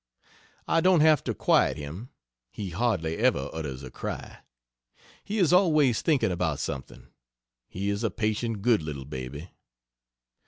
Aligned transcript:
I 0.67 0.81
don't 0.81 1.01
have 1.01 1.23
to 1.25 1.35
quiet 1.35 1.77
him 1.77 2.09
he 2.49 2.71
hardly 2.71 3.17
ever 3.17 3.51
utters 3.53 3.83
a 3.83 3.91
cry. 3.91 4.39
He 5.23 5.37
is 5.37 5.53
always 5.53 6.01
thinking 6.01 6.31
about 6.31 6.57
something. 6.59 7.09
He 7.67 7.87
is 7.91 8.03
a 8.03 8.09
patient, 8.09 8.63
good 8.63 8.81
little 8.81 9.05
baby. 9.05 9.51